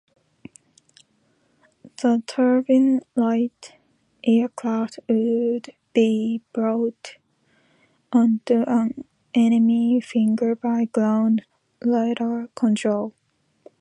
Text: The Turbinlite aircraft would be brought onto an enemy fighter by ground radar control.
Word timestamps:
The 2.01 2.23
Turbinlite 2.25 3.73
aircraft 4.25 4.97
would 5.07 5.75
be 5.93 6.41
brought 6.53 7.17
onto 8.11 8.63
an 8.65 9.03
enemy 9.35 10.01
fighter 10.03 10.55
by 10.55 10.85
ground 10.85 11.43
radar 11.83 12.47
control. 12.55 13.13